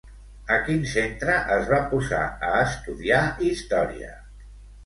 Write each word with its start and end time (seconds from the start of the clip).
A 0.53 0.55
quin 0.69 0.79
centre 0.93 1.35
es 1.57 1.69
va 1.73 1.79
posar 1.93 2.23
a 2.49 2.49
estudiar 2.65 3.23
història? 3.51 4.13